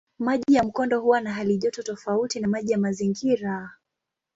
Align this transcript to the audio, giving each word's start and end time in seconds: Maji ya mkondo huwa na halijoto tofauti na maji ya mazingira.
Maji 0.19 0.53
ya 0.55 0.63
mkondo 0.63 0.99
huwa 1.01 1.21
na 1.21 1.33
halijoto 1.33 1.83
tofauti 1.83 2.39
na 2.39 2.47
maji 2.47 2.71
ya 2.71 2.77
mazingira. 2.77 3.69